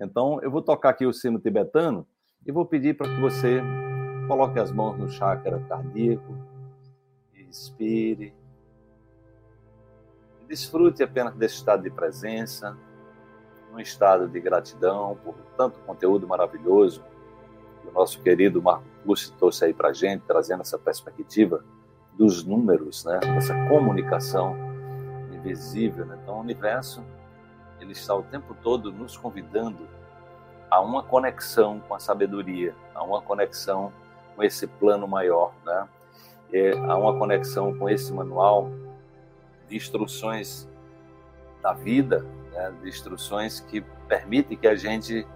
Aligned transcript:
Então, 0.00 0.40
eu 0.42 0.50
vou 0.50 0.62
tocar 0.62 0.90
aqui 0.90 1.04
o 1.04 1.12
sino 1.12 1.38
tibetano 1.38 2.06
e 2.46 2.52
vou 2.52 2.64
pedir 2.64 2.96
para 2.96 3.08
que 3.08 3.20
você 3.20 3.60
coloque 4.28 4.58
as 4.58 4.70
mãos 4.70 4.96
no 4.96 5.08
chakra 5.08 5.58
cardíaco, 5.68 6.36
inspire, 7.34 8.32
desfrute 10.46 11.02
apenas 11.02 11.34
desse 11.34 11.56
estado 11.56 11.82
de 11.82 11.90
presença, 11.90 12.76
um 13.72 13.80
estado 13.80 14.28
de 14.28 14.40
gratidão 14.40 15.16
por 15.22 15.34
tanto 15.56 15.78
conteúdo 15.80 16.26
maravilhoso 16.26 17.02
que 17.82 17.88
o 17.88 17.92
nosso 17.92 18.20
querido 18.22 18.62
Marco 18.62 18.84
Lúcio 19.04 19.32
trouxe 19.38 19.66
aí 19.66 19.74
para 19.74 19.92
gente, 19.92 20.22
trazendo 20.26 20.60
essa 20.60 20.78
perspectiva 20.78 21.64
dos 22.14 22.44
números, 22.44 23.04
né? 23.04 23.20
essa 23.36 23.54
comunicação 23.68 24.56
invisível. 25.32 26.04
Né? 26.06 26.18
Então, 26.22 26.36
o 26.36 26.40
universo 26.40 27.02
ele 27.80 27.92
está 27.92 28.14
o 28.14 28.22
tempo 28.22 28.54
todo 28.62 28.92
nos 28.92 29.16
convidando 29.16 29.88
a 30.70 30.80
uma 30.80 31.02
conexão 31.02 31.80
com 31.80 31.94
a 31.94 31.98
sabedoria, 31.98 32.74
a 32.94 33.02
uma 33.02 33.22
conexão 33.22 33.92
com 34.36 34.42
esse 34.42 34.66
plano 34.66 35.08
maior, 35.08 35.52
né? 35.64 35.88
E 36.52 36.70
a 36.70 36.96
uma 36.96 37.16
conexão 37.16 37.76
com 37.76 37.88
esse 37.88 38.12
manual 38.12 38.70
de 39.68 39.76
instruções 39.76 40.68
da 41.62 41.72
vida, 41.72 42.24
né? 42.52 42.72
de 42.82 42.88
instruções 42.88 43.60
que 43.60 43.80
permitem 44.06 44.56
que 44.56 44.66
a 44.66 44.74
gente 44.74 45.26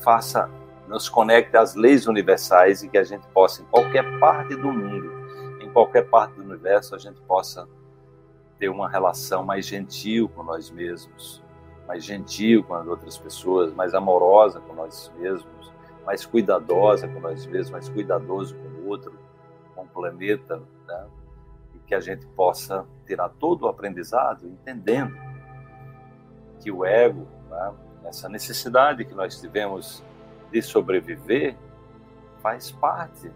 faça, 0.00 0.50
nos 0.88 1.08
conecte 1.08 1.56
às 1.56 1.74
leis 1.74 2.06
universais 2.06 2.82
e 2.82 2.88
que 2.88 2.98
a 2.98 3.04
gente 3.04 3.26
possa, 3.28 3.62
em 3.62 3.64
qualquer 3.66 4.18
parte 4.18 4.56
do 4.56 4.72
mundo, 4.72 5.12
em 5.60 5.70
qualquer 5.70 6.08
parte 6.08 6.34
do 6.34 6.42
universo, 6.42 6.94
a 6.94 6.98
gente 6.98 7.20
possa 7.22 7.68
ter 8.58 8.68
uma 8.68 8.88
relação 8.88 9.44
mais 9.44 9.66
gentil 9.66 10.28
com 10.28 10.42
nós 10.42 10.70
mesmos, 10.70 11.42
mais 11.86 12.04
gentil 12.04 12.64
com 12.64 12.74
as 12.74 12.86
outras 12.86 13.18
pessoas, 13.18 13.72
mais 13.72 13.94
amorosa 13.94 14.60
com 14.60 14.74
nós 14.74 15.12
mesmos, 15.18 15.72
mais 16.04 16.24
cuidadosa 16.24 17.08
com 17.08 17.20
nós 17.20 17.46
mesmos, 17.46 17.70
mais 17.70 17.88
cuidadoso 17.88 18.54
com 18.56 18.68
o 18.68 18.88
outro, 18.88 19.12
com 19.74 19.82
o 19.82 19.88
planeta, 19.88 20.62
né? 20.86 21.06
e 21.74 21.78
que 21.80 21.94
a 21.94 22.00
gente 22.00 22.26
possa 22.26 22.86
tirar 23.06 23.28
todo 23.28 23.62
o 23.62 23.68
aprendizado 23.68 24.46
entendendo 24.46 25.16
que 26.60 26.70
o 26.70 26.84
ego, 26.84 27.26
né? 27.50 27.72
essa 28.04 28.28
necessidade 28.28 29.04
que 29.04 29.14
nós 29.14 29.40
tivemos 29.40 30.02
de 30.50 30.62
sobreviver, 30.62 31.56
faz 32.40 32.70
parte 32.70 33.30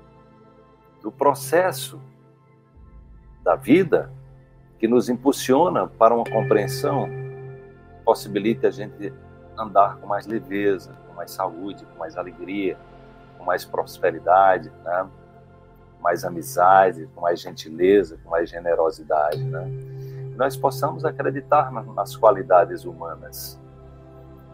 do 1.02 1.10
processo 1.10 2.00
da 3.42 3.56
vida 3.56 4.12
que 4.78 4.86
nos 4.86 5.08
impulsiona 5.08 5.86
para 5.86 6.14
uma 6.14 6.24
compreensão 6.24 7.08
possibilite 8.08 8.66
a 8.66 8.70
gente 8.70 9.12
andar 9.54 9.98
com 9.98 10.06
mais 10.06 10.26
leveza, 10.26 10.94
com 11.06 11.12
mais 11.12 11.30
saúde, 11.30 11.84
com 11.84 11.98
mais 11.98 12.16
alegria, 12.16 12.78
com 13.36 13.44
mais 13.44 13.66
prosperidade, 13.66 14.72
né? 14.82 15.06
mais 16.00 16.24
amizade, 16.24 17.06
com 17.14 17.20
mais 17.20 17.38
gentileza, 17.38 18.18
com 18.24 18.30
mais 18.30 18.48
generosidade, 18.48 19.44
né? 19.44 19.62
Que 20.30 20.38
nós 20.38 20.56
possamos 20.56 21.04
acreditar 21.04 21.70
nas 21.70 22.16
qualidades 22.16 22.86
humanas, 22.86 23.60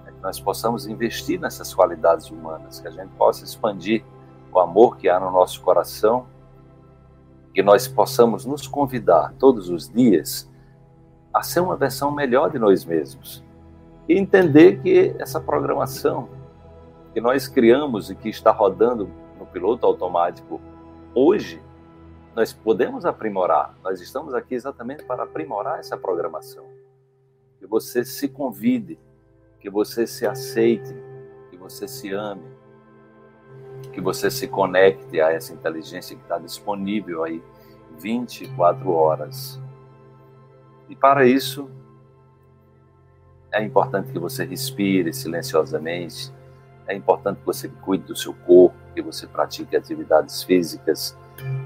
né? 0.05 0.11
que 0.11 0.21
nós 0.21 0.41
possamos 0.41 0.89
investir 0.89 1.39
nessas 1.39 1.73
qualidades 1.73 2.29
humanas, 2.31 2.81
que 2.81 2.89
a 2.89 2.91
gente 2.91 3.13
possa 3.13 3.45
expandir 3.45 4.05
o 4.53 4.59
amor 4.59 4.97
que 4.97 5.09
há 5.09 5.21
no 5.21 5.31
nosso 5.31 5.63
coração, 5.63 6.27
que 7.55 7.63
nós 7.63 7.87
possamos 7.87 8.45
nos 8.45 8.67
convidar 8.67 9.33
todos 9.39 9.69
os 9.69 9.89
dias 9.89 10.53
a 11.35 11.43
ser 11.43 11.61
uma 11.61 11.77
versão 11.77 12.13
melhor 12.13 12.51
de 12.51 12.59
nós 12.59 12.85
mesmos, 12.85 13.45
e 14.09 14.17
entender 14.17 14.81
que 14.81 15.15
essa 15.19 15.41
programação 15.41 16.29
que 17.13 17.21
nós 17.21 17.49
criamos 17.49 18.11
e 18.11 18.15
que 18.15 18.29
está 18.29 18.51
rodando 18.51 19.11
no 19.39 19.47
piloto 19.47 19.87
automático 19.87 20.61
hoje, 21.15 21.63
nós 22.35 22.53
podemos 22.53 23.07
aprimorar. 23.07 23.75
Nós 23.83 24.01
estamos 24.01 24.35
aqui 24.35 24.55
exatamente 24.55 25.05
para 25.05 25.23
aprimorar 25.23 25.79
essa 25.79 25.97
programação. 25.97 26.65
Que 27.59 27.67
você 27.67 28.05
se 28.05 28.29
convide, 28.29 28.99
que 29.61 29.71
você 29.71 30.07
se 30.07 30.27
aceite, 30.27 30.95
que 31.51 31.57
você 31.57 31.87
se 31.87 32.13
ame, 32.13 32.43
que 33.93 34.01
você 34.01 34.31
se 34.31 34.49
conecte 34.49 35.21
a 35.21 35.33
essa 35.33 35.53
inteligência 35.53 36.17
que 36.17 36.23
está 36.23 36.39
disponível 36.39 37.23
aí 37.23 37.43
24 37.99 38.91
horas. 38.91 39.61
E 40.89 40.95
para 40.95 41.27
isso, 41.27 41.71
é 43.55 43.63
importante 43.63 44.11
que 44.11 44.19
você 44.19 44.45
respire 44.45 45.13
silenciosamente. 45.13 46.33
É 46.87 46.95
importante 46.95 47.39
que 47.39 47.47
você 47.47 47.69
cuide 47.69 48.05
do 48.05 48.17
seu 48.17 48.35
corpo, 48.35 48.77
que 48.95 49.01
você 49.01 49.27
pratique 49.27 49.77
atividades 49.77 50.43
físicas, 50.43 51.17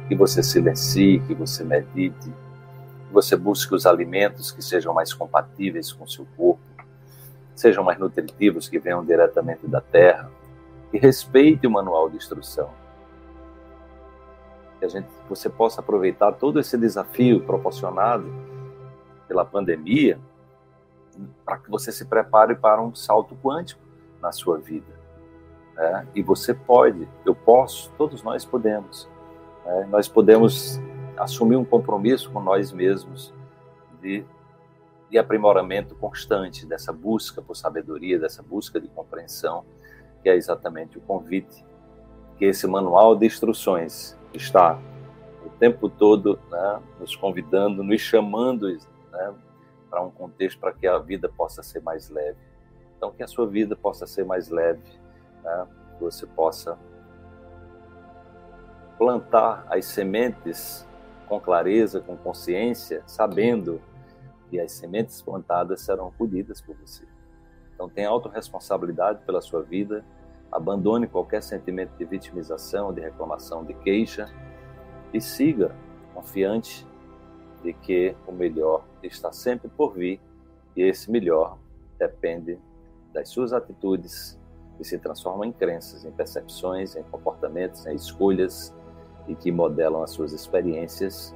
que 0.07 0.15
você 0.15 0.43
silencie, 0.43 1.21
que 1.21 1.35
você 1.35 1.65
medite, 1.65 2.31
que 2.31 3.13
você 3.13 3.35
busque 3.35 3.75
os 3.75 3.87
alimentos 3.87 4.53
que 4.53 4.63
sejam 4.63 4.93
mais 4.93 5.13
compatíveis 5.13 5.93
com 5.93 6.05
o 6.05 6.09
seu 6.09 6.27
corpo, 6.37 6.61
sejam 7.57 7.83
mais 7.83 7.99
nutritivos, 7.99 8.69
que 8.69 8.79
venham 8.79 9.05
diretamente 9.05 9.67
da 9.67 9.81
terra, 9.81 10.31
que 10.91 10.99
respeite 10.99 11.67
o 11.67 11.71
manual 11.71 12.09
de 12.09 12.17
instrução. 12.17 12.71
Que 14.79 14.85
a 14.85 14.89
gente, 14.89 15.09
você 15.29 15.49
possa 15.49 15.81
aproveitar 15.81 16.33
todo 16.33 16.61
esse 16.61 16.79
desafio 16.79 17.41
proporcionado 17.41 18.31
pela 19.29 19.45
pandemia 19.45 20.19
para 21.45 21.59
que 21.59 21.71
você 21.71 21.93
se 21.93 22.05
prepare 22.05 22.55
para 22.55 22.83
um 22.83 22.95
salto 22.95 23.37
quântico 23.37 23.81
na 24.21 24.33
sua 24.33 24.59
vida. 24.59 24.99
Né? 25.75 26.07
E 26.15 26.23
você 26.23 26.55
pode, 26.55 27.09
eu 27.25 27.35
posso, 27.35 27.93
todos 27.99 28.23
nós 28.23 28.45
podemos. 28.45 29.09
Né? 29.65 29.89
Nós 29.91 30.09
podemos 30.09 30.81
assumir 31.17 31.57
um 31.57 31.65
compromisso 31.65 32.31
com 32.31 32.41
nós 32.41 32.73
mesmos 32.73 33.35
de, 34.01 34.25
de 35.11 35.19
aprimoramento 35.19 35.95
constante, 35.97 36.65
dessa 36.65 36.93
busca 36.93 37.43
por 37.43 37.57
sabedoria, 37.57 38.19
dessa 38.19 38.43
busca 38.43 38.81
de 38.81 38.89
compreensão, 38.89 39.65
que 40.23 40.29
é 40.29 40.37
exatamente 40.37 40.99
o 40.99 41.01
convite 41.01 41.65
que 42.39 42.45
esse 42.45 42.67
manual 42.69 43.17
de 43.17 43.27
instruções 43.27 44.17
está 44.33 44.79
o 45.45 45.51
tempo 45.59 45.89
todo 45.89 46.39
né, 46.49 46.81
nos 47.01 47.17
convidando, 47.17 47.83
nos 47.83 48.01
chamando 48.01 48.69
né, 49.11 49.35
para 49.91 50.03
um 50.03 50.11
contexto 50.11 50.59
para 50.59 50.73
que 50.73 50.87
a 50.87 50.99
vida 50.99 51.29
possa 51.29 51.63
ser 51.63 51.83
mais 51.83 52.09
leve. 52.09 52.39
Então, 52.97 53.13
que 53.13 53.23
a 53.23 53.27
sua 53.27 53.47
vida 53.47 53.77
possa 53.77 54.07
ser 54.07 54.25
mais 54.25 54.49
leve, 54.49 54.83
né? 55.43 55.67
que 55.97 56.05
você 56.05 56.27
possa 56.27 56.79
plantar 58.99 59.67
as 59.71 59.87
sementes 59.87 60.87
com 61.29 61.41
clareza, 61.41 62.01
com 62.01 62.17
consciência, 62.17 63.03
sabendo 63.07 63.81
que 64.51 64.59
as 64.59 64.73
sementes 64.73 65.23
plantadas 65.23 65.83
serão 65.83 66.11
colhidas 66.11 66.61
por 66.61 66.75
você. 66.77 67.05
Então, 67.75 67.89
tenha 67.89 68.09
autorresponsabilidade 68.09 69.21
pela 69.25 69.41
sua 69.41 69.63
vida, 69.63 70.05
abandone 70.51 71.07
qualquer 71.07 71.43
sentimento 71.43 71.97
de 71.97 72.05
vitimização, 72.05 72.93
de 72.93 73.01
reclamação, 73.01 73.65
de 73.65 73.75
queixa 73.75 74.27
e 75.13 75.21
siga 75.21 75.75
confiante 76.15 76.85
de 77.63 77.73
que 77.73 78.15
o 78.27 78.33
melhor 78.33 78.85
está 79.03 79.33
sempre 79.33 79.69
por 79.69 79.95
vir 79.95 80.21
e 80.77 80.83
esse 80.83 81.11
melhor 81.11 81.59
depende 81.99 82.59
das 83.13 83.29
suas 83.29 83.53
atitudes 83.53 84.39
que 84.77 84.85
se 84.85 84.99
transformam 84.99 85.45
em 85.45 85.53
crenças, 85.53 86.05
em 86.05 86.11
percepções, 86.13 86.95
em 86.95 87.03
comportamentos, 87.05 87.85
em 87.87 87.95
escolhas 87.95 88.73
e 89.27 89.35
que 89.35 89.51
modelam 89.51 90.03
as 90.03 90.11
suas 90.11 90.33
experiências 90.33 91.35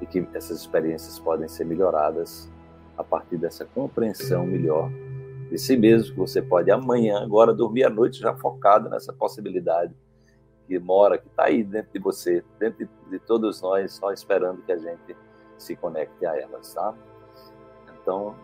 e 0.00 0.06
que 0.06 0.26
essas 0.34 0.60
experiências 0.60 1.18
podem 1.18 1.48
ser 1.48 1.64
melhoradas 1.64 2.50
a 2.96 3.02
partir 3.02 3.38
dessa 3.38 3.64
compreensão 3.64 4.46
melhor 4.46 4.90
de 5.50 5.58
si 5.58 5.76
mesmo, 5.76 6.12
que 6.12 6.18
você 6.18 6.40
pode 6.40 6.70
amanhã, 6.70 7.20
agora, 7.20 7.52
dormir 7.52 7.84
à 7.84 7.90
noite 7.90 8.20
já 8.20 8.34
focado 8.36 8.88
nessa 8.88 9.12
possibilidade 9.12 9.92
que 10.68 10.78
mora, 10.78 11.18
que 11.18 11.26
está 11.26 11.46
aí 11.46 11.64
dentro 11.64 11.90
de 11.92 11.98
você, 11.98 12.44
dentro 12.58 12.86
de, 12.86 13.10
de 13.10 13.18
todos 13.18 13.60
nós, 13.60 13.92
só 13.94 14.12
esperando 14.12 14.62
que 14.62 14.70
a 14.70 14.76
gente 14.76 15.16
se 15.60 15.76
conecte 15.76 16.24
a 16.26 16.36
elas, 16.36 16.72
tá? 16.74 16.94
Então, 18.02 18.34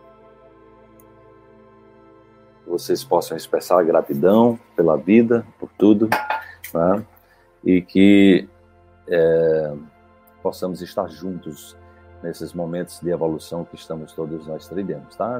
vocês 2.65 3.03
possam 3.03 3.35
expressar 3.35 3.83
gratidão 3.83 4.59
pela 4.75 4.97
vida, 4.97 5.45
por 5.59 5.69
tudo, 5.77 6.09
né? 6.73 7.05
e 7.63 7.81
que 7.81 8.47
é, 9.07 9.73
possamos 10.43 10.81
estar 10.81 11.07
juntos 11.07 11.75
nesses 12.21 12.53
momentos 12.53 12.99
de 12.99 13.09
evolução 13.09 13.65
que 13.65 13.75
estamos 13.75 14.13
todos 14.13 14.47
nós 14.47 14.67
trilhando, 14.67 15.07
tá? 15.17 15.35